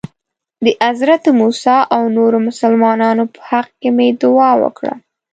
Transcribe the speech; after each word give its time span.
د 0.63 0.65
حضرت 0.85 1.23
موسی 1.39 1.77
او 1.95 2.01
نورو 2.17 2.37
مسلمانانو 2.47 3.23
په 3.33 3.39
حق 3.49 3.69
کې 3.81 3.89
مې 3.97 4.07
دعا 4.21 4.51
وکړه. 4.63 4.93